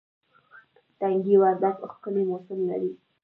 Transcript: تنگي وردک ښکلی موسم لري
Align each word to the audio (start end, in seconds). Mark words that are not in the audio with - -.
تنگي 0.99 1.35
وردک 1.41 1.77
ښکلی 1.93 2.23
موسم 2.31 2.59
لري 2.69 2.91